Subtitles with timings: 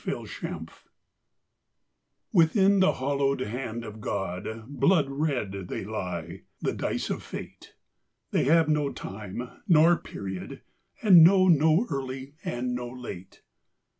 [0.03, 0.69] FORTUNE
[2.33, 7.75] Within the hollowed hand of God Blood red they lie, the dice of Fate,
[8.31, 10.63] That have no time nor period,
[11.03, 13.43] And know no early and no late.